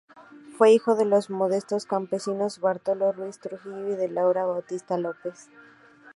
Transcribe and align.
Fue 0.57 0.71
hijo 0.71 0.95
de 0.95 1.05
los 1.05 1.29
modestos 1.29 1.85
campesinos 1.85 2.59
Bartolo 2.59 3.11
Ruiz 3.11 3.37
Trujillo 3.39 3.89
y 3.93 3.95
de 3.95 4.09
Laura 4.09 4.45
Bautista 4.45 4.97
López. 4.97 5.47